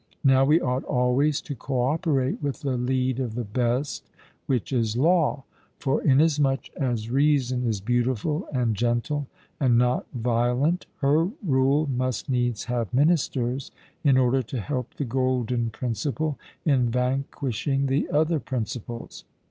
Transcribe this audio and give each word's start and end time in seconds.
Now 0.23 0.43
we 0.45 0.59
ought 0.59 0.83
always 0.85 1.41
to 1.41 1.53
cooperate 1.53 2.41
with 2.41 2.61
the 2.61 2.75
lead 2.75 3.19
of 3.19 3.35
the 3.35 3.43
best, 3.43 4.09
which 4.47 4.73
is 4.73 4.97
law. 4.97 5.43
For 5.77 6.01
inasmuch 6.01 6.71
as 6.75 7.11
reason 7.11 7.65
is 7.67 7.81
beautiful 7.81 8.47
and 8.51 8.75
gentle, 8.75 9.27
and 9.59 9.77
not 9.77 10.07
violent, 10.11 10.87
her 11.01 11.29
rule 11.45 11.85
must 11.87 12.31
needs 12.31 12.63
have 12.63 12.91
ministers 12.91 13.69
in 14.03 14.17
order 14.17 14.41
to 14.41 14.59
help 14.59 14.95
the 14.95 15.05
golden 15.05 15.69
principle 15.69 16.39
in 16.65 16.89
vanquishing 16.89 17.85
the 17.85 18.09
other 18.09 18.39
principles. 18.39 19.23